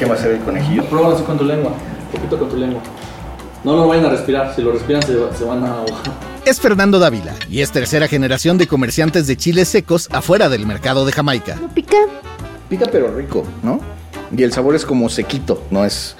¿Qué 0.00 0.06
va 0.06 0.14
a 0.14 0.16
hacer 0.16 0.32
el 0.32 0.38
conejillo? 0.40 0.82
Pruébalo 0.86 1.14
así 1.14 1.24
con 1.24 1.36
tu 1.36 1.44
lengua, 1.44 1.72
un 1.72 2.10
poquito 2.10 2.38
con 2.38 2.48
tu 2.48 2.56
lengua. 2.56 2.80
No 3.62 3.76
lo 3.76 3.86
vayan 3.86 4.06
a 4.06 4.08
respirar, 4.08 4.54
si 4.56 4.62
lo 4.62 4.72
respiran 4.72 5.02
se, 5.02 5.12
se 5.36 5.44
van 5.44 5.62
a 5.62 5.74
ahogar. 5.74 6.00
Es 6.46 6.58
Fernando 6.58 6.98
Dávila 6.98 7.34
y 7.50 7.60
es 7.60 7.70
tercera 7.70 8.08
generación 8.08 8.56
de 8.56 8.66
comerciantes 8.66 9.26
de 9.26 9.36
chiles 9.36 9.68
secos 9.68 10.08
afuera 10.10 10.48
del 10.48 10.64
mercado 10.64 11.04
de 11.04 11.12
Jamaica. 11.12 11.56
¿No 11.60 11.68
pica? 11.68 11.98
Pica 12.70 12.86
pero 12.90 13.14
rico, 13.14 13.44
¿no? 13.62 13.78
Y 14.34 14.42
el 14.42 14.54
sabor 14.54 14.74
es 14.74 14.86
como 14.86 15.10
sequito, 15.10 15.62
no 15.70 15.84
es... 15.84 16.16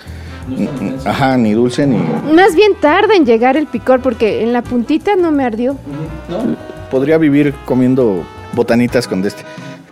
No 0.47 0.69
es. 0.97 1.07
Ajá, 1.07 1.39
ni 1.39 1.55
dulce 1.55 1.87
ni... 1.87 1.97
Más 2.35 2.55
bien 2.55 2.75
tarda 2.83 3.15
en 3.15 3.25
llegar 3.25 3.57
el 3.57 3.67
picor 3.67 4.03
porque 4.03 4.43
en 4.43 4.53
la 4.53 4.61
puntita 4.61 5.17
no 5.17 5.33
me 5.33 5.43
ardió. 5.43 5.73
¿No? 6.29 6.55
Podría 6.91 7.17
vivir 7.17 7.55
comiendo 7.65 8.27
botanitas 8.53 9.09
con 9.09 9.23
de 9.23 9.29
este. 9.29 9.43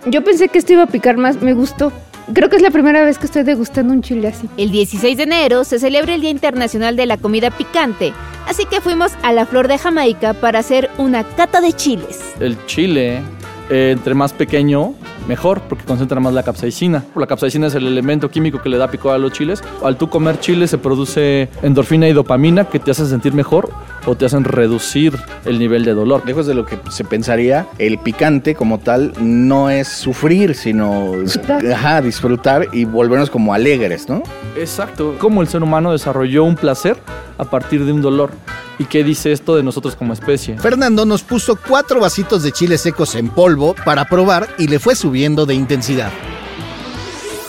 Yo 0.04 0.22
pensé 0.22 0.48
que 0.48 0.58
esto 0.58 0.74
iba 0.74 0.82
a 0.82 0.88
picar 0.88 1.16
más, 1.16 1.40
me 1.40 1.54
gustó. 1.54 1.90
Creo 2.34 2.50
que 2.50 2.56
es 2.56 2.62
la 2.62 2.70
primera 2.70 3.04
vez 3.04 3.18
que 3.18 3.24
estoy 3.24 3.42
degustando 3.42 3.92
un 3.94 4.02
chile 4.02 4.28
así. 4.28 4.48
El 4.58 4.70
16 4.70 5.16
de 5.16 5.22
enero 5.22 5.64
se 5.64 5.78
celebra 5.78 6.14
el 6.14 6.20
Día 6.20 6.30
Internacional 6.30 6.94
de 6.94 7.06
la 7.06 7.16
Comida 7.16 7.50
Picante, 7.50 8.12
así 8.46 8.66
que 8.66 8.82
fuimos 8.82 9.12
a 9.22 9.32
la 9.32 9.46
Flor 9.46 9.66
de 9.66 9.78
Jamaica 9.78 10.34
para 10.34 10.58
hacer 10.58 10.90
una 10.98 11.24
cata 11.24 11.62
de 11.62 11.72
chiles. 11.72 12.34
El 12.38 12.58
chile, 12.66 13.22
eh, 13.70 13.94
entre 13.96 14.12
más 14.12 14.34
pequeño, 14.34 14.94
mejor, 15.26 15.62
porque 15.62 15.84
concentra 15.84 16.20
más 16.20 16.34
la 16.34 16.42
capsaicina. 16.42 17.02
La 17.16 17.26
capsaicina 17.26 17.68
es 17.68 17.74
el 17.74 17.86
elemento 17.86 18.30
químico 18.30 18.60
que 18.60 18.68
le 18.68 18.76
da 18.76 18.90
picor 18.90 19.14
a 19.14 19.18
los 19.18 19.32
chiles. 19.32 19.62
Al 19.82 19.96
tú 19.96 20.10
comer 20.10 20.38
chile 20.38 20.68
se 20.68 20.76
produce 20.76 21.48
endorfina 21.62 22.08
y 22.08 22.12
dopamina 22.12 22.64
que 22.64 22.78
te 22.78 22.90
hacen 22.90 23.06
sentir 23.06 23.32
mejor 23.32 23.70
o 24.08 24.14
te 24.16 24.24
hacen 24.24 24.44
reducir 24.44 25.14
el 25.44 25.58
nivel 25.58 25.84
de 25.84 25.92
dolor. 25.92 26.22
Lejos 26.26 26.46
de 26.46 26.54
lo 26.54 26.64
que 26.64 26.78
se 26.90 27.04
pensaría, 27.04 27.66
el 27.78 27.98
picante 27.98 28.54
como 28.54 28.78
tal 28.78 29.12
no 29.20 29.68
es 29.70 29.88
sufrir, 29.88 30.54
sino 30.54 31.12
Disfrutar. 31.20 31.66
ajá, 31.72 32.00
disfrutar 32.00 32.68
y 32.72 32.84
volvernos 32.84 33.28
como 33.30 33.52
alegres, 33.52 34.08
¿no? 34.08 34.22
Exacto. 34.56 35.16
Cómo 35.18 35.42
el 35.42 35.48
ser 35.48 35.62
humano 35.62 35.92
desarrolló 35.92 36.44
un 36.44 36.56
placer 36.56 36.96
a 37.36 37.44
partir 37.44 37.84
de 37.84 37.92
un 37.92 38.00
dolor. 38.00 38.30
¿Y 38.78 38.84
qué 38.84 39.02
dice 39.04 39.32
esto 39.32 39.56
de 39.56 39.62
nosotros 39.62 39.94
como 39.96 40.12
especie? 40.12 40.56
Fernando 40.56 41.04
nos 41.04 41.22
puso 41.22 41.56
cuatro 41.56 42.00
vasitos 42.00 42.42
de 42.42 42.52
chiles 42.52 42.80
secos 42.80 43.14
en 43.16 43.28
polvo 43.28 43.74
para 43.84 44.04
probar 44.06 44.48
y 44.56 44.68
le 44.68 44.78
fue 44.78 44.94
subiendo 44.94 45.44
de 45.46 45.54
intensidad. 45.54 46.10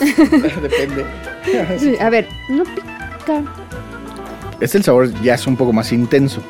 Depende. 0.00 1.04
Sí, 1.78 1.96
A 2.00 2.10
ver, 2.10 2.28
no 2.48 2.64
pica. 2.64 3.42
Este 4.60 4.76
el 4.76 4.84
sabor 4.84 5.10
ya 5.22 5.34
es 5.34 5.46
un 5.46 5.56
poco 5.56 5.72
más 5.72 5.90
intenso. 5.92 6.42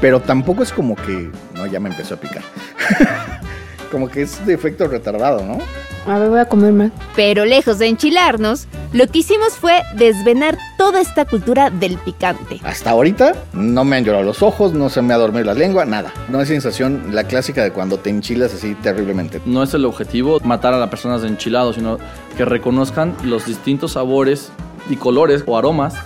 Pero 0.00 0.20
tampoco 0.20 0.62
es 0.62 0.72
como 0.72 0.94
que. 0.94 1.30
No, 1.54 1.66
ya 1.66 1.80
me 1.80 1.88
empezó 1.88 2.14
a 2.14 2.20
picar. 2.20 2.42
como 3.90 4.08
que 4.08 4.22
es 4.22 4.44
de 4.46 4.54
efecto 4.54 4.86
retardado, 4.86 5.44
¿no? 5.44 5.58
A 6.06 6.20
ver, 6.20 6.30
voy 6.30 6.38
a 6.38 6.44
comer 6.44 6.72
más. 6.72 6.92
Pero 7.16 7.44
lejos 7.44 7.80
de 7.80 7.88
enchilarnos, 7.88 8.68
lo 8.92 9.08
que 9.08 9.18
hicimos 9.18 9.54
fue 9.54 9.82
desvenar 9.96 10.56
toda 10.78 11.00
esta 11.00 11.24
cultura 11.24 11.70
del 11.70 11.98
picante. 11.98 12.60
Hasta 12.62 12.90
ahorita 12.90 13.34
no 13.54 13.84
me 13.84 13.96
han 13.96 14.04
llorado 14.04 14.22
los 14.22 14.40
ojos, 14.40 14.72
no 14.72 14.88
se 14.88 15.02
me 15.02 15.12
ha 15.14 15.16
dormido 15.16 15.46
la 15.46 15.54
lengua, 15.54 15.84
nada. 15.84 16.12
No 16.28 16.40
es 16.40 16.46
sensación 16.46 17.08
la 17.12 17.24
clásica 17.24 17.64
de 17.64 17.72
cuando 17.72 17.98
te 17.98 18.10
enchilas 18.10 18.54
así 18.54 18.76
terriblemente. 18.76 19.40
No 19.46 19.64
es 19.64 19.74
el 19.74 19.84
objetivo 19.84 20.38
matar 20.44 20.74
a 20.74 20.78
las 20.78 20.90
personas 20.90 21.22
de 21.22 21.28
enchilado, 21.28 21.72
sino 21.72 21.98
que 22.36 22.44
reconozcan 22.44 23.16
los 23.24 23.46
distintos 23.46 23.92
sabores 23.92 24.52
y 24.88 24.94
colores 24.94 25.42
o 25.44 25.58
aromas 25.58 25.96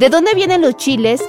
¿De 0.00 0.08
dónde 0.08 0.30
vienen 0.34 0.62
los 0.62 0.78
chiles? 0.78 1.20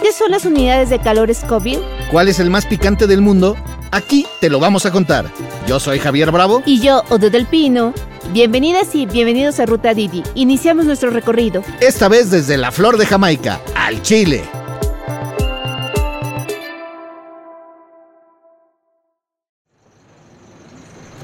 ¿Qué 0.00 0.10
son 0.10 0.30
las 0.30 0.46
unidades 0.46 0.88
de 0.88 0.98
calor 0.98 1.34
Scoville? 1.34 1.82
¿Cuál 2.10 2.28
es 2.28 2.40
el 2.40 2.48
más 2.48 2.64
picante 2.64 3.06
del 3.06 3.20
mundo? 3.20 3.54
Aquí 3.90 4.26
te 4.40 4.48
lo 4.48 4.58
vamos 4.58 4.86
a 4.86 4.90
contar. 4.90 5.30
Yo 5.68 5.78
soy 5.78 5.98
Javier 5.98 6.30
Bravo. 6.30 6.62
Y 6.64 6.80
yo, 6.80 7.02
Odo 7.10 7.28
del 7.28 7.44
Pino. 7.44 7.92
Bienvenidas 8.32 8.94
y 8.94 9.04
bienvenidos 9.04 9.60
a 9.60 9.66
Ruta 9.66 9.92
Didi. 9.92 10.22
Iniciamos 10.34 10.86
nuestro 10.86 11.10
recorrido. 11.10 11.62
Esta 11.80 12.08
vez 12.08 12.30
desde 12.30 12.56
la 12.56 12.72
Flor 12.72 12.96
de 12.96 13.04
Jamaica, 13.04 13.60
al 13.74 14.00
Chile. 14.00 14.42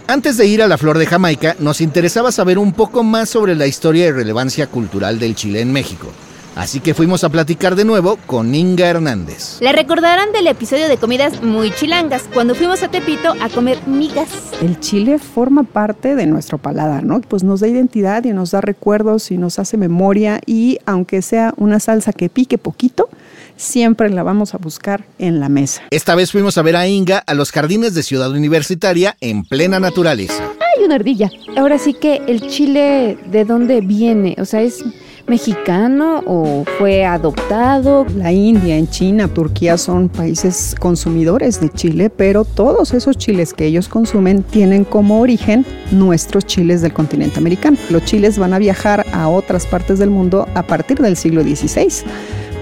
Antes 0.07 0.37
de 0.37 0.45
ir 0.45 0.61
a 0.63 0.69
la 0.69 0.77
Flor 0.77 0.99
de 0.99 1.07
Jamaica, 1.07 1.57
nos 1.61 1.81
interesaba 1.81 2.31
saber 2.31 2.59
un 2.59 2.75
poco 2.75 3.03
más 3.03 3.31
sobre 3.31 3.55
la 3.55 3.67
historia 3.67 4.07
y 4.07 4.13
relevancia 4.13 4.67
cultural 4.67 5.19
del 5.19 5.35
Chile 5.35 5.63
en 5.63 5.73
México. 5.73 6.13
Así 6.61 6.81
que 6.81 6.93
fuimos 6.93 7.25
a 7.25 7.31
platicar 7.31 7.75
de 7.75 7.87
nuevo 7.87 8.19
con 8.27 8.55
Inga 8.55 8.87
Hernández. 8.87 9.57
La 9.63 9.73
recordarán 9.73 10.31
del 10.33 10.47
episodio 10.47 10.89
de 10.89 10.99
comidas 10.99 11.43
muy 11.43 11.71
chilangas, 11.71 12.25
cuando 12.35 12.55
fuimos 12.55 12.83
a 12.83 12.89
Tepito 12.89 13.35
a 13.41 13.49
comer 13.49 13.79
migas. 13.87 14.29
El 14.61 14.79
chile 14.79 15.19
forma 15.19 15.63
parte 15.63 16.15
de 16.15 16.27
nuestro 16.27 16.59
paladar, 16.59 17.03
¿no? 17.03 17.23
Pues 17.23 17.45
nos 17.45 17.61
da 17.61 17.69
identidad 17.69 18.25
y 18.25 18.35
nos 18.35 18.51
da 18.51 18.61
recuerdos 18.61 19.31
y 19.31 19.39
nos 19.39 19.59
hace 19.59 19.79
memoria 19.79 20.39
y 20.45 20.77
aunque 20.85 21.23
sea 21.23 21.55
una 21.57 21.81
salsa 21.81 22.13
que 22.13 22.29
pique 22.29 22.59
poquito, 22.59 23.09
siempre 23.57 24.11
la 24.11 24.23
vamos 24.23 24.53
a 24.55 24.59
buscar 24.59 25.07
en 25.19 25.41
la 25.41 25.49
mesa. 25.49 25.81
Esta 25.91 26.15
vez 26.15 26.31
fuimos 26.31 26.59
a 26.59 26.63
ver 26.63 26.77
a 26.77 26.87
Inga 26.87 27.21
a 27.21 27.33
los 27.33 27.53
jardines 27.53 27.95
de 27.95 28.03
Ciudad 28.03 28.31
Universitaria 28.33 29.17
en 29.23 29.47
plena 29.47 29.81
naturaleza. 29.81 30.51
Hay 30.77 30.85
una 30.85 30.97
ardilla. 30.97 31.31
Ahora 31.57 31.79
sí 31.79 31.95
que 31.95 32.21
el 32.27 32.47
chile, 32.49 33.17
¿de 33.31 33.47
dónde 33.47 33.81
viene? 33.81 34.37
O 34.39 34.45
sea, 34.45 34.61
¿es 34.61 34.85
mexicano 35.31 36.23
o 36.27 36.65
fue 36.77 37.07
adoptado? 37.07 38.05
La 38.17 38.33
India, 38.33 38.77
en 38.77 38.91
China, 38.91 39.29
Turquía 39.29 39.79
son 39.79 40.09
países 40.09 40.75
consumidores 40.79 41.61
de 41.61 41.71
chile, 41.71 42.11
pero 42.11 42.45
todos 42.45 42.93
esos 42.93 43.17
chiles 43.17 43.55
que 43.55 43.65
ellos 43.65 43.89
consumen 43.89 44.43
tienen 44.43 44.85
como 44.85 45.21
origen 45.21 45.65
nuestros 45.93 46.45
chiles 46.45 46.83
del 46.83 46.93
continente 46.93 47.39
americano. 47.39 47.79
Los 47.91 48.05
chiles 48.05 48.39
van 48.39 48.53
a 48.53 48.59
viajar 48.59 49.07
a 49.13 49.29
otras 49.29 49.67
partes 49.67 50.01
del 50.01 50.11
mundo 50.11 50.49
a 50.55 50.67
partir 50.67 50.99
del 50.99 51.17
siglo 51.17 51.43
XVI. 51.43 52.05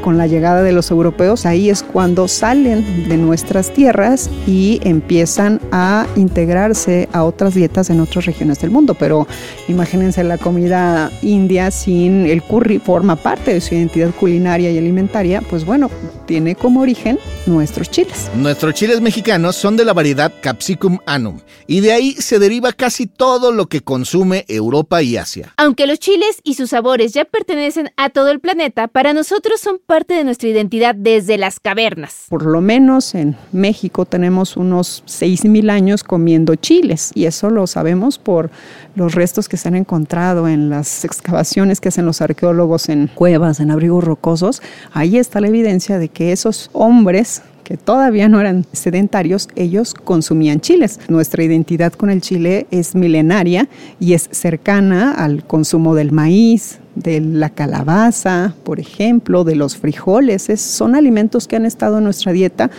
Con 0.09 0.17
la 0.17 0.27
llegada 0.27 0.63
de 0.63 0.73
los 0.73 0.91
europeos, 0.91 1.45
ahí 1.45 1.69
es 1.69 1.83
cuando 1.83 2.29
salen 2.29 3.11
de 3.11 3.19
nuestras 3.19 3.75
tierras 3.75 4.31
y 4.47 4.81
empiezan 4.83 5.61
a 5.71 6.07
integrarse 6.17 7.11
a 7.13 7.25
otras 7.25 7.53
dietas 7.53 7.91
en 7.91 8.01
otras 8.01 8.25
regiones 8.25 8.59
del 8.59 8.71
mundo. 8.71 8.95
Pero 8.95 9.27
imagínense 9.69 10.25
la 10.25 10.39
comida 10.39 11.13
india 11.21 11.71
sin 11.71 12.25
el 12.25 12.43
curry, 12.43 12.79
forma 12.79 13.17
parte 13.17 13.53
de 13.53 13.61
su 13.61 13.75
identidad 13.75 14.15
culinaria 14.19 14.71
y 14.71 14.79
alimentaria, 14.79 15.43
pues 15.43 15.67
bueno, 15.67 15.91
tiene 16.25 16.55
como 16.55 16.81
origen 16.81 17.19
nuestros 17.45 17.91
chiles. 17.91 18.31
Nuestros 18.35 18.73
chiles 18.73 19.03
mexicanos 19.03 19.57
son 19.57 19.77
de 19.77 19.85
la 19.85 19.93
variedad 19.93 20.33
Capsicum 20.41 21.01
annum 21.05 21.41
y 21.67 21.81
de 21.81 21.93
ahí 21.93 22.13
se 22.15 22.39
deriva 22.39 22.73
casi 22.73 23.07
todo 23.07 23.53
lo 23.53 23.67
que 23.67 23.83
consume 23.83 24.47
Europa 24.49 25.03
y 25.03 25.19
Asia. 25.19 25.53
Aunque 25.59 25.87
los 25.87 25.99
chiles 25.99 26.41
y 26.45 26.55
sus 26.55 26.71
sabores 26.71 27.13
ya 27.13 27.27
pertenecen 27.27 27.91
a 27.99 28.09
todo 28.09 28.31
el 28.31 28.41
planeta, 28.41 28.89
para 28.89 29.13
nosotros 29.13 29.61
son 29.61 29.79
parte 29.85 29.98
de 30.07 30.25
nuestra 30.25 30.49
identidad 30.49 30.95
desde 30.95 31.39
las 31.39 31.61
cavernas. 31.61 32.27
Por 32.29 32.45
lo 32.45 32.61
menos 32.61 33.15
en 33.15 33.37
México 33.53 34.05
tenemos 34.05 34.57
unos 34.57 35.03
6.000 35.07 35.71
años 35.71 36.05
comiendo 36.05 36.55
chiles 36.55 37.11
y 37.15 37.25
eso 37.25 37.51
lo 37.51 37.67
sabemos 37.67 38.19
por 38.19 38.51
los 38.95 39.15
restos 39.15 39.49
que 39.49 39.57
se 39.57 39.69
han 39.69 39.75
encontrado 39.75 40.49
en 40.49 40.71
las 40.71 41.05
excavaciones 41.05 41.81
que 41.81 41.89
hacen 41.89 42.07
los 42.07 42.21
arqueólogos 42.21 42.89
en 42.89 43.09
cuevas, 43.09 43.61
en 43.61 43.71
abrigos 43.71 44.05
rocosos. 44.05 44.63
Ahí 44.93 45.19
está 45.19 45.41
la 45.41 45.49
evidencia 45.49 45.99
de 45.99 46.09
que 46.09 46.33
esos 46.33 46.71
hombres 46.73 47.43
que 47.69 47.77
todavía 47.77 48.31
no 48.31 48.41
eran 48.41 48.65
sedentarios, 48.73 49.47
ellos 49.55 49.93
consumían 49.93 50.61
chiles. 50.61 51.01
Nuestra 51.09 51.45
identidad 51.45 51.93
con 51.93 52.09
el 52.09 52.23
chile 52.23 52.67
es 52.71 52.95
milenaria 52.95 53.69
y 54.01 54.15
es 54.15 54.27
cercana 54.33 55.13
al 55.13 55.45
consumo 55.45 55.95
del 55.95 56.11
maíz, 56.11 56.81
de 57.03 57.21
la 57.21 57.51
calabaza, 57.51 58.55
por 58.65 58.81
ejemplo, 58.81 59.45
de 59.45 59.55
los 59.57 59.77
frijoles. 59.77 60.49
Es- 60.49 60.61
son 60.61 60.95
alimentos 60.95 61.47
que 61.49 61.57
han 61.57 61.65
estado 61.65 61.99
en 61.99 62.05
nuestra 62.05 62.33
dieta 62.33 62.71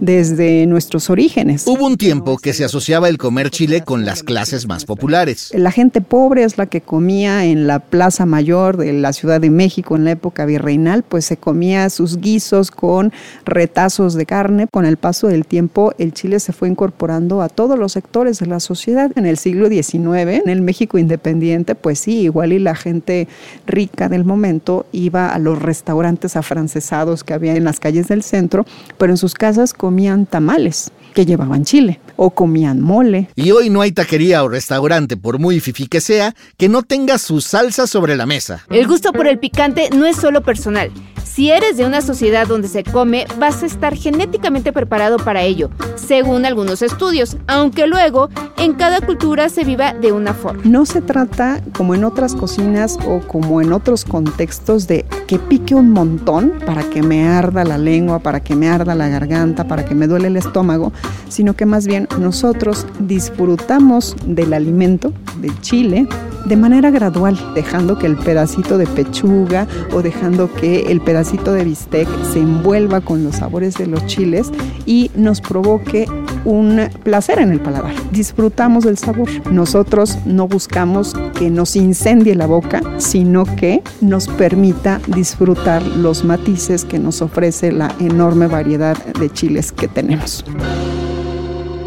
desde 0.00 0.66
nuestros 0.66 1.10
orígenes. 1.10 1.66
Hubo 1.66 1.86
un 1.86 1.96
tiempo 1.96 2.36
que 2.38 2.52
se 2.52 2.64
asociaba 2.64 3.08
el 3.08 3.18
comer 3.18 3.50
chile 3.50 3.82
con 3.82 4.04
las 4.04 4.22
clases 4.22 4.66
más 4.66 4.84
populares. 4.84 5.50
La 5.54 5.70
gente 5.72 6.00
pobre 6.00 6.44
es 6.44 6.58
la 6.58 6.66
que 6.66 6.80
comía 6.80 7.44
en 7.44 7.66
la 7.66 7.78
Plaza 7.80 8.26
Mayor 8.26 8.76
de 8.76 8.92
la 8.92 9.12
Ciudad 9.12 9.40
de 9.40 9.50
México 9.50 9.96
en 9.96 10.04
la 10.04 10.12
época 10.12 10.44
virreinal, 10.46 11.02
pues 11.02 11.24
se 11.24 11.36
comía 11.36 11.90
sus 11.90 12.18
guisos 12.18 12.70
con 12.70 13.12
retazos 13.44 14.14
de 14.14 14.26
carne. 14.26 14.66
Con 14.70 14.84
el 14.86 14.96
paso 14.96 15.28
del 15.28 15.46
tiempo, 15.46 15.92
el 15.98 16.12
chile 16.12 16.40
se 16.40 16.52
fue 16.52 16.68
incorporando 16.68 17.42
a 17.42 17.48
todos 17.48 17.78
los 17.78 17.92
sectores 17.92 18.38
de 18.38 18.46
la 18.46 18.60
sociedad. 18.60 19.10
En 19.16 19.26
el 19.26 19.36
siglo 19.38 19.68
XIX, 19.68 20.40
en 20.44 20.48
el 20.48 20.62
México 20.62 20.98
independiente, 20.98 21.74
pues 21.74 21.98
sí, 21.98 22.20
igual 22.22 22.52
y 22.52 22.58
la 22.58 22.74
gente 22.74 23.28
rica 23.68 24.08
del 24.08 24.24
momento 24.24 24.86
iba 24.90 25.32
a 25.32 25.38
los 25.38 25.62
restaurantes 25.62 26.34
afrancesados 26.36 27.22
que 27.22 27.34
había 27.34 27.54
en 27.54 27.64
las 27.64 27.78
calles 27.78 28.08
del 28.08 28.24
centro, 28.24 28.66
pero 28.98 29.12
en 29.12 29.16
sus 29.16 29.34
casas 29.34 29.72
comían 29.72 30.26
tamales 30.26 30.90
que 31.14 31.26
llevaban 31.26 31.64
chile 31.64 32.00
o 32.16 32.30
comían 32.30 32.80
mole. 32.80 33.28
Y 33.36 33.50
hoy 33.52 33.70
no 33.70 33.80
hay 33.80 33.92
taquería 33.92 34.42
o 34.42 34.48
restaurante, 34.48 35.16
por 35.16 35.38
muy 35.38 35.60
fifí 35.60 35.86
que 35.86 36.00
sea, 36.00 36.34
que 36.56 36.68
no 36.68 36.82
tenga 36.82 37.18
su 37.18 37.40
salsa 37.40 37.86
sobre 37.86 38.16
la 38.16 38.26
mesa. 38.26 38.64
El 38.70 38.86
gusto 38.86 39.12
por 39.12 39.26
el 39.26 39.38
picante 39.38 39.90
no 39.94 40.06
es 40.06 40.16
solo 40.16 40.42
personal, 40.42 40.90
Si 41.24 41.50
eres 41.50 41.76
de 41.76 41.86
una 41.86 42.00
sociedad 42.00 42.46
donde 42.46 42.68
se 42.68 42.84
come, 42.84 43.26
vas 43.38 43.62
a 43.62 43.66
estar 43.66 43.94
genéticamente 43.94 44.72
preparado 44.72 45.18
para 45.18 45.42
ello, 45.42 45.70
según 45.96 46.44
algunos 46.44 46.82
estudios, 46.82 47.36
aunque 47.46 47.86
luego 47.86 48.28
en 48.56 48.74
cada 48.74 49.00
cultura 49.00 49.48
se 49.48 49.64
viva 49.64 49.94
de 49.94 50.12
una 50.12 50.34
forma. 50.34 50.62
No 50.64 50.84
se 50.84 51.00
trata, 51.00 51.60
como 51.76 51.94
en 51.94 52.04
otras 52.04 52.34
cocinas 52.34 52.98
o 53.06 53.20
como 53.20 53.60
en 53.60 53.72
otros 53.72 54.04
contextos, 54.04 54.86
de 54.86 55.04
que 55.26 55.38
pique 55.38 55.74
un 55.74 55.90
montón 55.90 56.54
para 56.66 56.82
que 56.82 57.02
me 57.02 57.28
arda 57.28 57.64
la 57.64 57.78
lengua, 57.78 58.18
para 58.18 58.40
que 58.40 58.56
me 58.56 58.68
arda 58.68 58.94
la 58.94 59.08
garganta, 59.08 59.68
para 59.68 59.84
que 59.84 59.94
me 59.94 60.06
duele 60.06 60.28
el 60.28 60.36
estómago, 60.36 60.92
sino 61.28 61.54
que 61.54 61.66
más 61.66 61.86
bien 61.86 62.08
nosotros 62.18 62.86
disfrutamos 62.98 64.16
del 64.24 64.52
alimento, 64.54 65.12
del 65.40 65.58
chile, 65.60 66.08
de 66.48 66.56
manera 66.56 66.90
gradual, 66.90 67.38
dejando 67.54 67.98
que 67.98 68.06
el 68.06 68.16
pedacito 68.16 68.78
de 68.78 68.86
pechuga 68.86 69.66
o 69.92 70.02
dejando 70.02 70.52
que 70.52 70.90
el 70.90 71.00
pedacito 71.00 71.52
de 71.52 71.64
bistec 71.64 72.08
se 72.32 72.40
envuelva 72.40 73.00
con 73.00 73.22
los 73.22 73.36
sabores 73.36 73.74
de 73.74 73.86
los 73.86 74.06
chiles 74.06 74.50
y 74.86 75.10
nos 75.14 75.40
provoque 75.40 76.06
un 76.44 76.88
placer 77.02 77.38
en 77.38 77.52
el 77.52 77.60
paladar. 77.60 77.92
Disfrutamos 78.12 78.84
del 78.84 78.96
sabor. 78.96 79.28
Nosotros 79.50 80.18
no 80.24 80.48
buscamos 80.48 81.14
que 81.38 81.50
nos 81.50 81.76
incendie 81.76 82.34
la 82.34 82.46
boca, 82.46 82.80
sino 82.96 83.44
que 83.44 83.82
nos 84.00 84.28
permita 84.28 85.00
disfrutar 85.06 85.82
los 85.82 86.24
matices 86.24 86.84
que 86.84 86.98
nos 86.98 87.20
ofrece 87.20 87.72
la 87.72 87.94
enorme 88.00 88.46
variedad 88.46 88.96
de 89.20 89.30
chiles 89.30 89.72
que 89.72 89.88
tenemos. 89.88 90.44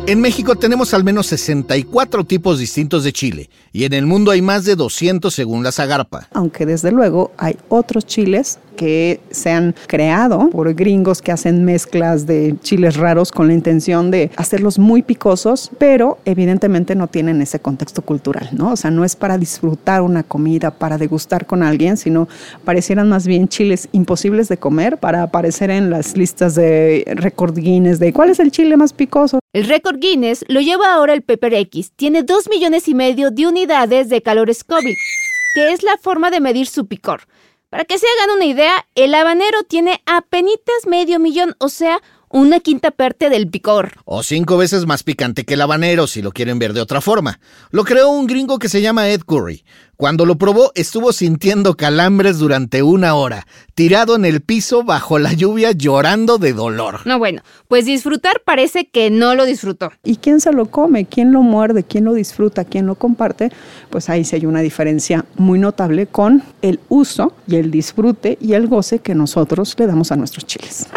En 0.07 0.19
México 0.19 0.55
tenemos 0.55 0.95
al 0.95 1.03
menos 1.03 1.27
64 1.27 2.23
tipos 2.23 2.57
distintos 2.57 3.03
de 3.03 3.13
chile 3.13 3.49
y 3.71 3.85
en 3.85 3.93
el 3.93 4.07
mundo 4.07 4.31
hay 4.31 4.41
más 4.41 4.65
de 4.65 4.75
200 4.75 5.31
según 5.33 5.63
la 5.63 5.71
Zagarpa. 5.71 6.27
Aunque 6.33 6.65
desde 6.65 6.91
luego 6.91 7.31
hay 7.37 7.55
otros 7.69 8.07
chiles 8.07 8.57
que 8.75 9.19
se 9.29 9.51
han 9.51 9.75
creado 9.87 10.49
por 10.49 10.73
gringos 10.73 11.21
que 11.21 11.31
hacen 11.31 11.63
mezclas 11.65 12.25
de 12.25 12.55
chiles 12.61 12.97
raros 12.97 13.31
con 13.31 13.47
la 13.47 13.53
intención 13.53 14.11
de 14.11 14.31
hacerlos 14.35 14.79
muy 14.79 15.01
picosos, 15.01 15.71
pero 15.77 16.17
evidentemente 16.25 16.95
no 16.95 17.07
tienen 17.07 17.41
ese 17.41 17.59
contexto 17.59 18.01
cultural, 18.01 18.49
¿no? 18.51 18.71
O 18.71 18.75
sea, 18.75 18.91
no 18.91 19.05
es 19.05 19.15
para 19.15 19.37
disfrutar 19.37 20.01
una 20.01 20.23
comida, 20.23 20.71
para 20.71 20.97
degustar 20.97 21.45
con 21.45 21.63
alguien, 21.63 21.97
sino 21.97 22.27
parecieran 22.63 23.09
más 23.09 23.27
bien 23.27 23.47
chiles 23.47 23.89
imposibles 23.91 24.47
de 24.47 24.57
comer 24.57 24.97
para 24.97 25.23
aparecer 25.23 25.69
en 25.69 25.89
las 25.89 26.17
listas 26.17 26.55
de 26.55 27.03
récord 27.15 27.57
Guinness 27.57 27.99
de 27.99 28.13
cuál 28.13 28.29
es 28.29 28.39
el 28.39 28.51
chile 28.51 28.77
más 28.77 28.93
picoso. 28.93 29.39
El 29.53 29.65
récord 29.65 29.97
Guinness 29.99 30.45
lo 30.47 30.61
lleva 30.61 30.93
ahora 30.93 31.13
el 31.13 31.23
Pepper 31.23 31.53
X. 31.53 31.91
Tiene 31.95 32.23
2 32.23 32.49
millones 32.49 32.87
y 32.87 32.95
medio 32.95 33.31
de 33.31 33.47
unidades 33.47 34.09
de 34.09 34.21
calor 34.21 34.53
Scoville, 34.53 34.95
que 35.53 35.73
es 35.73 35.83
la 35.83 35.97
forma 35.97 36.31
de 36.31 36.39
medir 36.39 36.67
su 36.67 36.87
picor. 36.87 37.21
Para 37.71 37.85
que 37.85 37.97
se 37.97 38.05
hagan 38.05 38.35
una 38.35 38.43
idea, 38.43 38.85
el 38.95 39.15
habanero 39.15 39.63
tiene 39.63 40.03
apenas 40.05 40.51
medio 40.85 41.19
millón, 41.19 41.55
o 41.57 41.69
sea, 41.69 42.01
una 42.31 42.59
quinta 42.59 42.91
parte 42.91 43.29
del 43.29 43.49
picor. 43.49 43.93
O 44.05 44.23
cinco 44.23 44.57
veces 44.57 44.85
más 44.85 45.03
picante 45.03 45.45
que 45.45 45.55
el 45.55 45.61
habanero, 45.61 46.07
si 46.07 46.21
lo 46.21 46.31
quieren 46.31 46.59
ver 46.59 46.73
de 46.73 46.81
otra 46.81 47.01
forma. 47.01 47.39
Lo 47.71 47.83
creó 47.83 48.09
un 48.09 48.27
gringo 48.27 48.59
que 48.59 48.69
se 48.69 48.81
llama 48.81 49.09
Ed 49.09 49.21
Curry. 49.21 49.63
Cuando 50.01 50.25
lo 50.25 50.39
probó, 50.39 50.71
estuvo 50.73 51.13
sintiendo 51.13 51.77
calambres 51.77 52.39
durante 52.39 52.81
una 52.81 53.13
hora, 53.13 53.45
tirado 53.75 54.15
en 54.15 54.25
el 54.25 54.41
piso 54.41 54.83
bajo 54.83 55.19
la 55.19 55.33
lluvia 55.33 55.73
llorando 55.73 56.39
de 56.39 56.53
dolor. 56.53 57.01
No, 57.05 57.19
bueno, 57.19 57.43
pues 57.67 57.85
disfrutar 57.85 58.41
parece 58.43 58.87
que 58.89 59.11
no 59.11 59.35
lo 59.35 59.45
disfrutó. 59.45 59.91
¿Y 60.03 60.15
quién 60.15 60.39
se 60.41 60.53
lo 60.53 60.71
come? 60.71 61.05
¿Quién 61.05 61.31
lo 61.31 61.43
muerde? 61.43 61.83
¿Quién 61.83 62.05
lo 62.05 62.15
disfruta? 62.15 62.65
¿Quién 62.65 62.87
lo 62.87 62.95
comparte? 62.95 63.51
Pues 63.91 64.09
ahí 64.09 64.23
sí 64.23 64.37
hay 64.37 64.47
una 64.47 64.61
diferencia 64.61 65.25
muy 65.35 65.59
notable 65.59 66.07
con 66.07 66.41
el 66.63 66.79
uso 66.89 67.35
y 67.45 67.57
el 67.57 67.69
disfrute 67.69 68.39
y 68.41 68.53
el 68.53 68.67
goce 68.67 68.99
que 68.99 69.13
nosotros 69.13 69.75
le 69.77 69.85
damos 69.85 70.11
a 70.11 70.15
nuestros 70.15 70.47
chiles. 70.47 70.87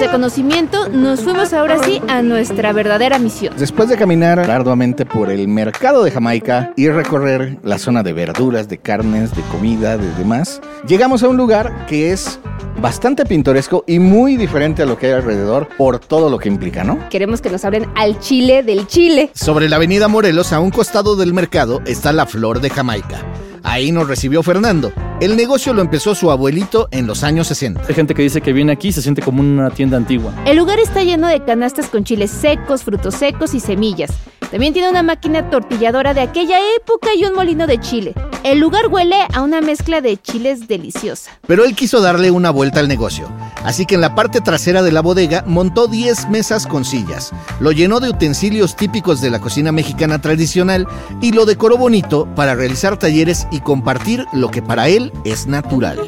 De 0.00 0.10
conocimiento, 0.10 0.90
nos 0.90 1.22
fuimos 1.22 1.54
ahora 1.54 1.82
sí 1.82 2.02
a 2.06 2.20
nuestra 2.20 2.72
verdadera 2.72 3.18
misión. 3.18 3.54
Después 3.56 3.88
de 3.88 3.96
caminar 3.96 4.38
arduamente 4.38 5.06
por 5.06 5.30
el 5.30 5.48
mercado 5.48 6.04
de 6.04 6.10
Jamaica 6.10 6.72
y 6.76 6.88
recorrer 6.88 7.58
la 7.62 7.78
zona 7.78 8.02
de 8.02 8.12
verduras, 8.12 8.68
de 8.68 8.76
carnes, 8.76 9.34
de 9.34 9.40
comida, 9.42 9.96
de 9.96 10.12
demás, 10.16 10.60
llegamos 10.86 11.22
a 11.22 11.28
un 11.28 11.38
lugar 11.38 11.86
que 11.86 12.12
es 12.12 12.38
bastante 12.80 13.24
pintoresco 13.24 13.84
y 13.86 13.98
muy 13.98 14.36
diferente 14.36 14.82
a 14.82 14.86
lo 14.86 14.98
que 14.98 15.06
hay 15.06 15.12
alrededor 15.12 15.68
por 15.78 15.98
todo 15.98 16.28
lo 16.28 16.38
que 16.38 16.50
implica, 16.50 16.84
¿no? 16.84 17.08
Queremos 17.08 17.40
que 17.40 17.48
nos 17.48 17.64
hablen 17.64 17.86
al 17.94 18.18
chile 18.20 18.62
del 18.62 18.86
chile. 18.86 19.30
Sobre 19.34 19.68
la 19.68 19.76
avenida 19.76 20.08
Morelos, 20.08 20.52
a 20.52 20.60
un 20.60 20.70
costado 20.70 21.16
del 21.16 21.32
mercado, 21.32 21.80
está 21.86 22.12
la 22.12 22.26
Flor 22.26 22.60
de 22.60 22.68
Jamaica. 22.68 23.24
Ahí 23.66 23.90
nos 23.90 24.06
recibió 24.06 24.44
Fernando. 24.44 24.92
El 25.20 25.36
negocio 25.36 25.74
lo 25.74 25.82
empezó 25.82 26.14
su 26.14 26.30
abuelito 26.30 26.86
en 26.92 27.08
los 27.08 27.24
años 27.24 27.48
60. 27.48 27.82
Hay 27.88 27.94
gente 27.96 28.14
que 28.14 28.22
dice 28.22 28.40
que 28.40 28.52
viene 28.52 28.72
aquí 28.72 28.88
y 28.88 28.92
se 28.92 29.02
siente 29.02 29.22
como 29.22 29.40
una 29.40 29.70
tienda 29.70 29.96
antigua. 29.96 30.32
El 30.46 30.56
lugar 30.56 30.78
está 30.78 31.02
lleno 31.02 31.26
de 31.26 31.42
canastas 31.44 31.88
con 31.88 32.04
chiles 32.04 32.30
secos, 32.30 32.84
frutos 32.84 33.16
secos 33.16 33.54
y 33.54 33.60
semillas. 33.60 34.12
También 34.52 34.72
tiene 34.72 34.88
una 34.88 35.02
máquina 35.02 35.50
tortilladora 35.50 36.14
de 36.14 36.20
aquella 36.20 36.58
época 36.76 37.08
y 37.16 37.24
un 37.24 37.34
molino 37.34 37.66
de 37.66 37.80
chile. 37.80 38.14
El 38.44 38.60
lugar 38.60 38.86
huele 38.86 39.16
a 39.34 39.42
una 39.42 39.60
mezcla 39.60 40.00
de 40.00 40.16
chiles 40.16 40.68
deliciosa. 40.68 41.32
Pero 41.48 41.64
él 41.64 41.74
quiso 41.74 42.00
darle 42.00 42.30
una 42.30 42.50
vuelta 42.50 42.78
al 42.78 42.86
negocio. 42.86 43.28
Así 43.66 43.84
que 43.84 43.96
en 43.96 44.00
la 44.00 44.14
parte 44.14 44.40
trasera 44.40 44.84
de 44.84 44.92
la 44.92 45.02
bodega 45.02 45.42
montó 45.44 45.88
10 45.88 46.30
mesas 46.30 46.68
con 46.68 46.84
sillas. 46.84 47.32
Lo 47.58 47.72
llenó 47.72 47.98
de 47.98 48.10
utensilios 48.10 48.76
típicos 48.76 49.20
de 49.20 49.28
la 49.28 49.40
cocina 49.40 49.72
mexicana 49.72 50.20
tradicional 50.20 50.86
y 51.20 51.32
lo 51.32 51.46
decoró 51.46 51.76
bonito 51.76 52.28
para 52.36 52.54
realizar 52.54 52.96
talleres 52.96 53.48
y 53.50 53.58
compartir 53.58 54.24
lo 54.32 54.52
que 54.52 54.62
para 54.62 54.88
él 54.88 55.12
es 55.24 55.48
natural. 55.48 55.98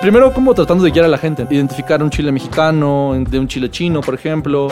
Primero, 0.00 0.34
como 0.34 0.52
tratando 0.54 0.82
de 0.82 0.90
guiar 0.90 1.04
a 1.04 1.08
la 1.08 1.18
gente, 1.18 1.46
identificar 1.48 2.02
un 2.02 2.10
chile 2.10 2.32
mexicano 2.32 3.14
de 3.16 3.38
un 3.38 3.46
chile 3.46 3.70
chino, 3.70 4.00
por 4.00 4.16
ejemplo, 4.16 4.66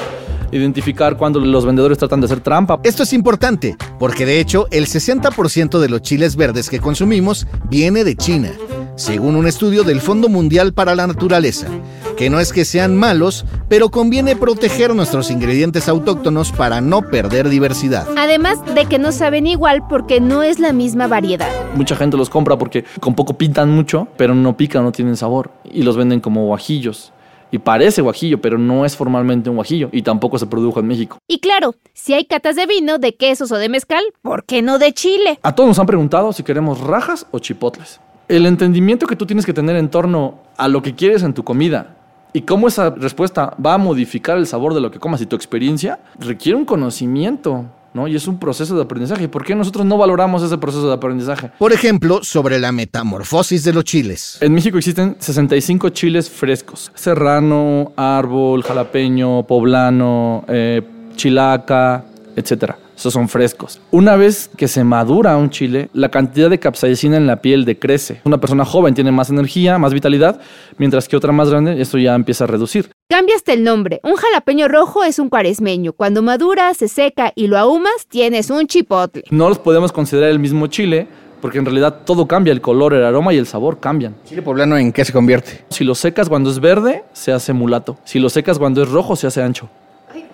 identificar 0.51 1.17
cuando 1.17 1.39
los 1.39 1.65
vendedores 1.65 1.99
tratan 1.99 2.21
de 2.21 2.27
hacer 2.27 2.41
trampa. 2.41 2.81
Esto 2.83 3.05
es 3.05 3.13
importante, 3.13 3.77
porque 4.01 4.27
de 4.27 4.41
hecho 4.41 4.67
el 4.73 4.87
60% 4.87 5.79
de 5.79 5.89
los 5.89 6.03
chiles 6.03 6.35
verdes 6.35 6.69
que 6.69 6.81
consumimos 6.81 7.47
viene 7.69 8.03
de 8.03 8.17
China, 8.17 8.51
según 8.97 9.37
un 9.37 9.47
estudio 9.47 9.83
del 9.85 10.01
Fondo 10.01 10.29
Mundial 10.29 10.73
para 10.73 10.95
la 10.95 11.07
Naturaleza, 11.07 11.69
que 12.17 12.31
no 12.31 12.39
es 12.41 12.53
que 12.53 12.65
sean 12.65 12.97
malos, 12.97 13.45
pero 13.69 13.91
conviene 13.91 14.37
proteger 14.37 14.95
nuestros 14.95 15.31
ingredientes 15.31 15.89
autóctonos 15.89 16.53
para 16.53 16.81
no 16.81 17.03
perder 17.03 17.49
diversidad. 17.49 18.07
Además 18.17 18.59
de 18.75 18.87
que 18.87 18.99
no 18.99 19.13
saben 19.13 19.47
igual 19.47 19.87
porque 19.89 20.21
no 20.21 20.43
es 20.43 20.59
la 20.59 20.73
misma 20.73 21.07
variedad. 21.07 21.51
Mucha 21.75 21.97
gente 21.97 22.17
los 22.17 22.29
compra 22.29 22.59
porque 22.59 22.85
con 23.01 23.15
poco 23.15 23.39
pintan 23.39 23.71
mucho, 23.71 24.09
pero 24.17 24.35
no 24.35 24.57
pican, 24.57 24.85
no 24.85 24.93
tienen 24.93 25.17
sabor. 25.17 25.51
Y 25.65 25.83
los 25.83 25.97
venden 25.97 26.21
como 26.21 26.47
guajillos. 26.47 27.13
Y 27.53 27.59
parece 27.59 28.01
guajillo, 28.01 28.41
pero 28.41 28.59
no 28.59 28.85
es 28.85 28.97
formalmente 28.97 29.51
un 29.51 29.57
guajillo. 29.57 29.89
Y 29.93 30.03
tampoco 30.03 30.39
se 30.39 30.47
produjo 30.47 30.79
en 30.81 30.87
México. 30.87 31.19
Y 31.27 31.41
claro, 31.41 31.75
si 31.95 32.15
hay 32.15 32.25
catas 32.25 32.55
de 32.55 32.67
vino, 32.67 32.99
de 32.99 33.17
quesos 33.17 33.51
o 33.51 33.57
de 33.57 33.69
mezcal, 33.69 34.03
¿por 34.23 34.45
qué 34.45 34.63
no 34.63 34.79
de 34.79 34.93
chile? 34.93 35.41
A 35.43 35.55
todos 35.55 35.69
nos 35.69 35.79
han 35.79 35.87
preguntado 35.87 36.33
si 36.33 36.43
queremos 36.43 36.81
rajas 36.81 37.27
o 37.31 37.39
chipotles. 37.39 38.01
El 38.31 38.47
entendimiento 38.47 39.09
que 39.09 39.17
tú 39.17 39.27
tienes 39.27 39.45
que 39.45 39.53
tener 39.53 39.75
en 39.75 39.91
torno 39.91 40.39
a 40.57 40.69
lo 40.69 40.83
que 40.83 40.95
quieres 40.95 41.25
en 41.25 41.35
tu 41.35 41.43
comida 41.43 41.97
y 42.33 42.43
cómo 42.43 42.69
esa 42.69 42.91
respuesta 42.91 43.57
va 43.57 43.75
a 43.75 43.79
modificar 43.79 44.39
el 44.39 44.47
sabor 44.47 44.73
de 44.73 44.81
lo 44.81 44.93
que 44.93 45.01
comas 45.01 45.21
y 45.21 45.27
tu 45.27 45.35
experiencia 45.35 45.99
requiere 46.17 46.57
un 46.57 46.65
conocimiento. 46.65 47.65
¿no? 47.93 48.07
Y 48.07 48.15
es 48.15 48.29
un 48.29 48.39
proceso 48.39 48.77
de 48.77 48.83
aprendizaje. 48.83 49.29
¿Por 49.29 49.45
qué 49.45 49.57
nosotros 49.57 49.85
no 49.85 49.99
valoramos 49.99 50.45
ese 50.45 50.57
proceso 50.59 50.87
de 50.87 50.95
aprendizaje? 50.95 51.51
Por 51.59 51.73
ejemplo, 51.73 52.23
sobre 52.23 52.61
la 52.61 52.71
metamorfosis 52.71 53.65
de 53.65 53.73
los 53.73 53.83
chiles. 53.83 54.39
En 54.41 54.55
México 54.55 54.79
existen 54.79 55.17
65 55.19 55.89
chiles 55.89 56.31
frescos. 56.31 56.93
Serrano, 56.95 57.91
árbol, 57.97 58.63
jalapeño, 58.63 59.45
poblano, 59.45 60.45
eh, 60.47 60.83
chilaca, 61.17 62.05
etcétera. 62.37 62.79
Esos 63.01 63.15
son 63.15 63.31
frescos. 63.31 63.81
Una 63.93 64.15
vez 64.15 64.51
que 64.59 64.69
se 64.69 64.85
madura 64.85 65.35
un 65.39 65.49
chile, 65.49 65.89
la 65.95 66.11
cantidad 66.11 66.51
de 66.51 66.59
capsaicina 66.59 67.17
en 67.17 67.27
la 67.27 67.41
piel 67.41 67.65
decrece. 67.65 68.21
Una 68.25 68.39
persona 68.39 68.67
joven 68.67 68.93
tiene 68.93 69.11
más 69.11 69.31
energía, 69.31 69.79
más 69.79 69.95
vitalidad, 69.95 70.39
mientras 70.77 71.09
que 71.09 71.17
otra 71.17 71.33
más 71.33 71.49
grande, 71.49 71.81
esto 71.81 71.97
ya 71.97 72.15
empieza 72.15 72.45
a 72.45 72.47
reducir. 72.47 72.91
Cambiaste 73.09 73.55
el 73.55 73.65
nombre. 73.65 74.01
Un 74.05 74.17
jalapeño 74.17 74.69
rojo 74.69 75.03
es 75.03 75.19
un 75.19 75.31
cuaresmeño. 75.31 75.95
Cuando 75.95 76.21
madura, 76.21 76.75
se 76.75 76.89
seca 76.89 77.33
y 77.35 77.47
lo 77.47 77.57
ahumas, 77.57 78.07
tienes 78.07 78.51
un 78.51 78.67
chipotle. 78.67 79.25
No 79.31 79.49
los 79.49 79.59
podemos 79.59 79.93
considerar 79.93 80.29
el 80.29 80.39
mismo 80.39 80.67
chile, 80.67 81.09
porque 81.41 81.57
en 81.57 81.65
realidad 81.65 82.03
todo 82.05 82.29
cambia, 82.29 82.53
el 82.53 82.61
color, 82.61 82.93
el 82.93 83.03
aroma 83.03 83.33
y 83.33 83.39
el 83.39 83.47
sabor 83.47 83.81
cambian. 83.81 84.15
¿Chile 84.27 84.43
poblano 84.43 84.77
en 84.77 84.93
qué 84.93 85.07
se 85.07 85.15
convierte? 85.15 85.65
Si 85.71 85.85
lo 85.85 85.95
secas 85.95 86.29
cuando 86.29 86.51
es 86.51 86.61
verde, 86.61 87.05
se 87.15 87.33
hace 87.33 87.55
mulato. 87.55 87.97
Si 88.05 88.19
lo 88.19 88.29
secas 88.29 88.59
cuando 88.59 88.83
es 88.83 88.91
rojo, 88.91 89.17
se 89.17 89.27
hace 89.27 89.43
ancho. 89.43 89.71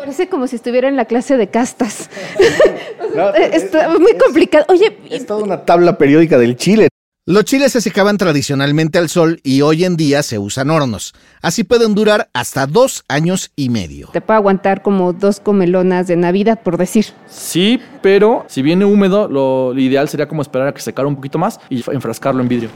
Parece 0.06 0.28
como 0.28 0.46
si 0.46 0.54
estuviera 0.54 0.88
en 0.88 0.94
la 0.94 1.06
clase 1.06 1.36
de 1.36 1.48
castas. 1.48 2.08
Está 3.52 3.88
muy 3.88 4.16
complicado. 4.16 4.64
Oye, 4.68 4.96
Es 5.10 5.26
toda 5.26 5.42
una 5.42 5.64
tabla 5.64 5.98
periódica 5.98 6.38
del 6.38 6.54
chile. 6.56 6.86
Los 7.26 7.44
chiles 7.44 7.72
se 7.72 7.80
secaban 7.80 8.16
tradicionalmente 8.16 8.98
al 8.98 9.08
sol 9.08 9.40
y 9.42 9.62
hoy 9.62 9.82
en 9.82 9.96
día 9.96 10.22
se 10.22 10.38
usan 10.38 10.70
hornos. 10.70 11.12
Así 11.42 11.64
pueden 11.64 11.96
durar 11.96 12.28
hasta 12.34 12.68
dos 12.68 13.02
años 13.08 13.50
y 13.56 13.68
medio. 13.68 14.10
te 14.12 14.20
puedo 14.20 14.36
aguantar 14.36 14.80
como 14.80 15.12
dos 15.12 15.40
comelonas 15.40 16.06
de 16.06 16.14
Navidad, 16.14 16.60
por 16.62 16.76
decir. 16.76 17.06
Sí, 17.26 17.80
pero 18.00 18.44
si 18.46 18.62
viene 18.62 18.84
húmedo, 18.84 19.26
lo 19.26 19.76
ideal 19.76 20.08
sería 20.08 20.28
como 20.28 20.40
esperar 20.40 20.68
a 20.68 20.72
que 20.72 20.82
secara 20.82 21.08
un 21.08 21.16
poquito 21.16 21.36
más 21.36 21.58
y 21.68 21.82
enfrascarlo 21.90 22.42
en 22.42 22.48
vidrio. 22.48 22.70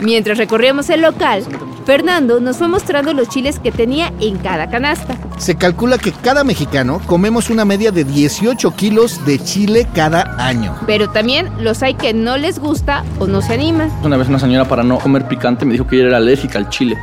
Mientras 0.00 0.38
recorríamos 0.38 0.88
el 0.88 1.02
local, 1.02 1.44
Fernando 1.84 2.40
nos 2.40 2.58
fue 2.58 2.68
mostrando 2.68 3.12
los 3.12 3.28
chiles 3.28 3.58
que 3.58 3.72
tenía 3.72 4.12
en 4.20 4.38
cada 4.38 4.70
canasta. 4.70 5.16
Se 5.38 5.56
calcula 5.56 5.98
que 5.98 6.12
cada 6.12 6.44
mexicano 6.44 7.00
comemos 7.06 7.50
una 7.50 7.64
media 7.64 7.90
de 7.90 8.04
18 8.04 8.74
kilos 8.76 9.24
de 9.24 9.38
chile 9.38 9.88
cada 9.94 10.36
año. 10.38 10.76
Pero 10.86 11.10
también 11.10 11.50
los 11.58 11.82
hay 11.82 11.94
que 11.94 12.14
no 12.14 12.36
les 12.36 12.58
gusta 12.58 13.04
o 13.18 13.26
no 13.26 13.42
se 13.42 13.54
animan. 13.54 13.90
Una 14.04 14.16
vez 14.16 14.28
una 14.28 14.38
señora 14.38 14.66
para 14.66 14.82
no 14.82 14.98
comer 14.98 15.26
picante 15.26 15.64
me 15.64 15.72
dijo 15.72 15.86
que 15.86 15.96
ella 15.96 16.08
era 16.08 16.16
alérgica 16.18 16.58
al 16.58 16.68
chile. 16.68 16.96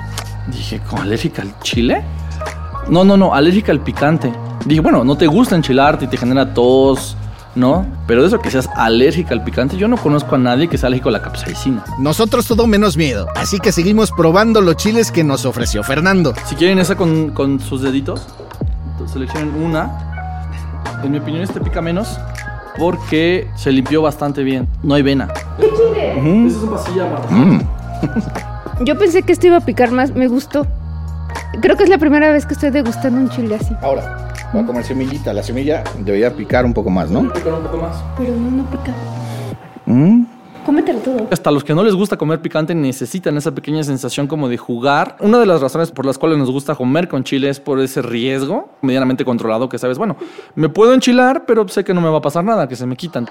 Dije, 0.47 0.81
¿cómo 0.89 1.01
alérgica 1.01 1.41
al 1.41 1.59
chile? 1.59 2.03
No, 2.87 3.03
no, 3.03 3.17
no, 3.17 3.35
alérgica 3.35 3.71
al 3.71 3.81
picante. 3.81 4.31
Dije, 4.65 4.81
bueno, 4.81 5.03
no 5.03 5.15
te 5.17 5.27
gusta 5.27 5.55
enchilarte 5.55 6.05
y 6.05 6.07
te 6.07 6.17
genera 6.17 6.53
tos, 6.53 7.15
¿no? 7.59 7.85
Pero 8.07 8.21
de 8.21 8.27
eso 8.27 8.39
que 8.39 8.49
seas 8.49 8.69
alérgica 8.75 9.33
al 9.33 9.43
picante, 9.43 9.77
yo 9.77 9.87
no 9.87 9.97
conozco 9.97 10.35
a 10.35 10.37
nadie 10.37 10.67
que 10.67 10.77
sea 10.77 10.87
alérgico 10.87 11.09
a 11.09 11.13
la 11.13 11.21
capsaicina. 11.21 11.83
Nosotros 11.99 12.47
todo 12.47 12.65
menos 12.65 12.97
miedo, 12.97 13.27
así 13.35 13.59
que 13.59 13.71
seguimos 13.71 14.11
probando 14.11 14.61
los 14.61 14.77
chiles 14.77 15.11
que 15.11 15.23
nos 15.23 15.45
ofreció 15.45 15.83
Fernando. 15.83 16.33
Si 16.45 16.55
quieren 16.55 16.79
esa 16.79 16.95
con, 16.95 17.31
con 17.31 17.59
sus 17.59 17.81
deditos, 17.81 18.27
seleccionen 19.11 19.53
una. 19.55 20.05
En 21.03 21.11
mi 21.11 21.19
opinión 21.19 21.43
este 21.43 21.61
pica 21.61 21.81
menos 21.81 22.19
porque 22.77 23.47
se 23.55 23.71
limpió 23.71 24.01
bastante 24.01 24.43
bien. 24.43 24.67
No 24.83 24.95
hay 24.95 25.01
vena. 25.01 25.27
Esa 25.57 26.47
es 26.47 26.55
un 26.55 26.69
pasilla, 26.69 27.09
Marta. 27.09 27.29
Mm. 27.31 27.61
Yo 28.85 28.97
pensé 28.97 29.23
que 29.23 29.33
esto 29.33 29.47
iba 29.47 29.57
a 29.57 29.61
picar 29.61 29.91
más, 29.91 30.15
me 30.15 30.27
gustó. 30.27 30.65
Creo 31.61 31.75
que 31.75 31.83
es 31.83 31.89
la 31.89 31.97
primera 31.97 32.31
vez 32.31 32.45
que 32.45 32.53
estoy 32.53 32.69
degustando 32.69 33.19
un 33.19 33.29
chile 33.29 33.57
así. 33.59 33.75
Ahora, 33.81 34.28
voy 34.53 34.63
a 34.63 34.65
comer 34.65 34.83
semillita. 34.83 35.33
La 35.33 35.43
semilla 35.43 35.83
debería 35.99 36.33
picar 36.35 36.65
un 36.65 36.73
poco 36.73 36.89
más, 36.89 37.09
¿no? 37.09 37.31
Picar 37.33 37.53
un 37.53 37.63
poco 37.63 37.77
más. 37.77 38.03
Pero 38.17 38.35
no, 38.35 38.51
no 38.51 38.69
pica. 38.69 38.93
Mm. 39.85 40.23
Cómetelo 40.65 40.99
todo. 40.99 41.27
Hasta 41.31 41.51
los 41.51 41.63
que 41.63 41.73
no 41.73 41.83
les 41.83 41.95
gusta 41.95 42.17
comer 42.17 42.41
picante 42.41 42.75
necesitan 42.75 43.37
esa 43.37 43.51
pequeña 43.55 43.81
sensación 43.83 44.27
como 44.27 44.49
de 44.49 44.57
jugar. 44.57 45.15
Una 45.19 45.39
de 45.39 45.45
las 45.45 45.61
razones 45.61 45.91
por 45.91 46.05
las 46.05 46.17
cuales 46.17 46.37
nos 46.37 46.51
gusta 46.51 46.75
comer 46.75 47.07
con 47.07 47.23
chile 47.23 47.49
es 47.49 47.59
por 47.59 47.79
ese 47.79 48.01
riesgo 48.01 48.69
medianamente 48.81 49.25
controlado 49.25 49.69
que 49.69 49.77
sabes, 49.77 49.97
bueno, 49.97 50.17
me 50.55 50.69
puedo 50.69 50.93
enchilar, 50.93 51.45
pero 51.45 51.67
sé 51.67 51.83
que 51.83 51.93
no 51.93 52.01
me 52.01 52.09
va 52.09 52.17
a 52.17 52.21
pasar 52.21 52.43
nada, 52.43 52.67
que 52.67 52.75
se 52.75 52.85
me 52.85 52.95
quitan. 52.95 53.27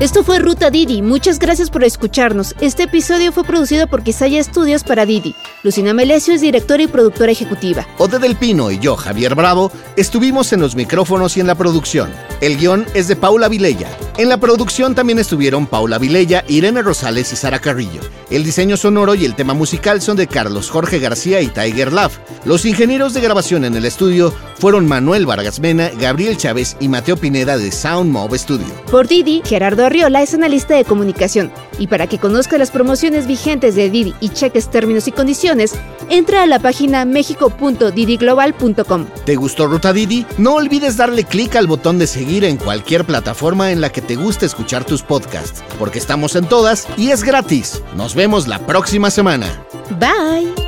Esto 0.00 0.22
fue 0.22 0.38
Ruta 0.38 0.70
Didi. 0.70 1.02
Muchas 1.02 1.40
gracias 1.40 1.70
por 1.70 1.82
escucharnos. 1.82 2.54
Este 2.60 2.84
episodio 2.84 3.32
fue 3.32 3.42
producido 3.42 3.88
por 3.88 4.04
Quisaya 4.04 4.38
Estudios 4.38 4.84
para 4.84 5.04
Didi. 5.04 5.34
Lucina 5.64 5.92
Melesio 5.92 6.34
es 6.34 6.40
directora 6.40 6.84
y 6.84 6.86
productora 6.86 7.32
ejecutiva. 7.32 7.84
Ode 7.98 8.20
del 8.20 8.36
Pino 8.36 8.70
y 8.70 8.78
yo, 8.78 8.94
Javier 8.94 9.34
Bravo, 9.34 9.72
estuvimos 9.96 10.52
en 10.52 10.60
los 10.60 10.76
micrófonos 10.76 11.36
y 11.36 11.40
en 11.40 11.48
la 11.48 11.56
producción. 11.56 12.12
El 12.40 12.58
guion 12.58 12.86
es 12.94 13.08
de 13.08 13.16
Paula 13.16 13.48
Vilella. 13.48 13.88
En 14.18 14.28
la 14.28 14.38
producción 14.38 14.94
también 14.94 15.18
estuvieron 15.18 15.66
Paula 15.66 15.98
Vilella, 15.98 16.44
Irene 16.46 16.82
Rosales 16.82 17.32
y 17.32 17.36
Sara 17.36 17.58
Carrillo. 17.58 18.00
El 18.30 18.44
diseño 18.44 18.76
sonoro 18.76 19.14
y 19.14 19.24
el 19.24 19.34
tema 19.34 19.54
musical 19.54 20.02
son 20.02 20.18
de 20.18 20.26
Carlos 20.26 20.68
Jorge 20.68 20.98
García 20.98 21.40
y 21.40 21.46
Tiger 21.46 21.92
Love. 21.92 22.18
Los 22.44 22.66
ingenieros 22.66 23.14
de 23.14 23.22
grabación 23.22 23.64
en 23.64 23.74
el 23.74 23.86
estudio 23.86 24.34
fueron 24.58 24.86
Manuel 24.86 25.24
Vargas 25.24 25.60
Mena, 25.60 25.90
Gabriel 25.98 26.36
Chávez 26.36 26.76
y 26.78 26.88
Mateo 26.88 27.16
Pineda 27.16 27.56
de 27.56 27.72
Sound 27.72 28.12
Mob 28.12 28.36
Studio. 28.36 28.66
Por 28.90 29.08
Didi, 29.08 29.40
Gerardo 29.46 29.86
Arriola 29.86 30.22
es 30.22 30.34
analista 30.34 30.74
de 30.74 30.84
comunicación. 30.84 31.50
Y 31.78 31.86
para 31.86 32.06
que 32.06 32.18
conozca 32.18 32.58
las 32.58 32.70
promociones 32.70 33.26
vigentes 33.26 33.74
de 33.76 33.88
Didi 33.88 34.14
y 34.20 34.28
cheques 34.30 34.68
términos 34.68 35.08
y 35.08 35.12
condiciones, 35.12 35.74
entra 36.10 36.42
a 36.42 36.46
la 36.46 36.58
página 36.58 37.04
mexico.didiglobal.com. 37.04 39.06
¿Te 39.24 39.36
gustó 39.36 39.68
Ruta 39.68 39.92
Didi? 39.92 40.26
No 40.38 40.54
olvides 40.54 40.96
darle 40.96 41.24
clic 41.24 41.56
al 41.56 41.66
botón 41.66 41.98
de 41.98 42.06
seguir 42.06 42.44
en 42.44 42.56
cualquier 42.56 43.04
plataforma 43.04 43.70
en 43.70 43.80
la 43.80 43.90
que 43.90 44.02
te 44.02 44.16
guste 44.16 44.46
escuchar 44.46 44.84
tus 44.84 45.02
podcasts, 45.02 45.62
porque 45.78 45.98
estamos 45.98 46.36
en 46.36 46.46
todas 46.46 46.86
y 46.96 47.10
es 47.10 47.22
gratis. 47.22 47.82
Nos 47.96 48.14
vemos 48.18 48.48
la 48.48 48.58
próxima 48.58 49.10
semana. 49.10 49.46
Bye. 50.00 50.67